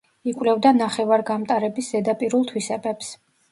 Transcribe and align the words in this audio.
იკვლევდა 0.29 0.71
ნახევარგამტარების 0.77 1.93
ზედაპირულ 1.93 2.51
თვისებებს. 2.55 3.15